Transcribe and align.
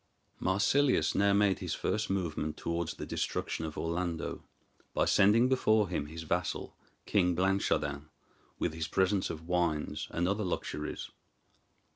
Marsilius 0.39 1.13
now 1.13 1.31
made 1.31 1.59
his 1.59 1.75
first 1.75 2.09
movement 2.09 2.57
towards 2.57 2.95
the 2.95 3.05
destruction 3.05 3.65
of 3.65 3.77
Orlando, 3.77 4.43
by 4.95 5.05
sending 5.05 5.47
before 5.47 5.89
him 5.89 6.07
his 6.07 6.23
vassal, 6.23 6.75
King 7.05 7.35
Blanchardin, 7.35 8.09
with 8.57 8.73
his 8.73 8.87
presents 8.87 9.29
of 9.29 9.45
wines 9.47 10.07
and 10.09 10.27
other 10.27 10.43
luxuries. 10.43 11.11